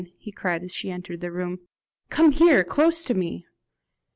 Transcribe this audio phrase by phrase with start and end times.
[0.17, 1.59] he cried as she entered the room,
[2.09, 3.45] "come here, close to me."